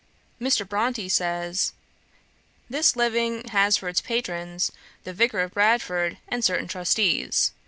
[0.41, 0.67] Mr.
[0.67, 1.73] Bronte says,
[2.67, 4.71] "This living has for its patrons
[5.03, 7.51] the Vicar of Bradford and certain trustees.